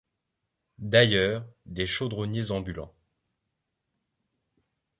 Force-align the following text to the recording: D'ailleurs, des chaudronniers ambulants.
D'ailleurs, 0.79 1.45
des 1.67 1.85
chaudronniers 1.85 2.49
ambulants. 2.49 2.95